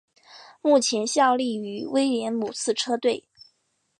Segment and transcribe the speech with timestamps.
[0.63, 3.27] 目前效力于威廉姆斯车队。